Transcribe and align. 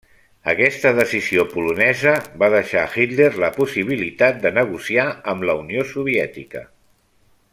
Aquesta 0.51 0.91
decisió 0.99 1.43
polonesa 1.51 2.13
va 2.43 2.49
deixar 2.55 2.85
a 2.87 2.91
Hitler 3.03 3.29
la 3.45 3.51
possibilitat 3.59 4.41
de 4.47 4.53
negociar 4.59 5.07
amb 5.35 5.49
la 5.51 5.59
Unió 5.63 5.89
Soviètica. 5.95 6.67